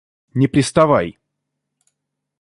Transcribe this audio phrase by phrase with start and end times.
[0.33, 1.15] Не приставай!